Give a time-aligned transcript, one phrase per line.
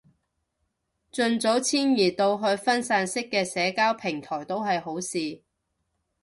[1.11, 5.43] 盡早遷移到去分散式嘅社交平台都係好事